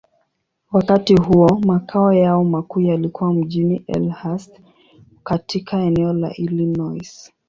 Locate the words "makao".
1.65-2.13